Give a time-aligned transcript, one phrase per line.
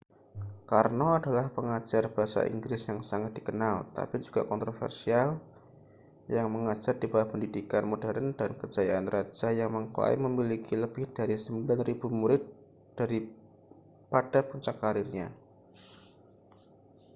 [0.71, 5.29] karno adalah pengajar bahasa inggris yang sangat dikenal tapi juga kontroversial
[6.35, 12.01] yang mengajar di bawah pendidikan modern dan kejayaan raja yang mengklaim memiliki lebih dari 9.000
[12.21, 12.41] murid
[14.11, 15.27] pada puncak karirnya